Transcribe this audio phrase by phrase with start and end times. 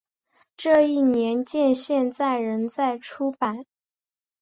[0.57, 3.67] 这一年鉴现在仍在出版。